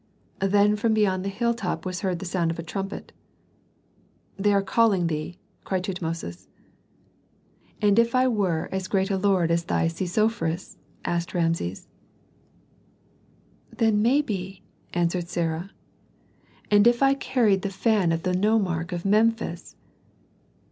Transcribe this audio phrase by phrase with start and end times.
[0.39, 3.11] Then from beyond the hilltop was heard the sound of a trumpet.
[4.35, 6.47] "They are calling thee!" cried Tutmosis.
[7.83, 11.87] "And if I were as great a lord as thy Sesofris?" asked Rameses.
[13.77, 14.63] "Then maybe"
[14.95, 15.69] answered Sarah.
[16.71, 19.75] "And if I carried the fan of the nomarch of Memphis?"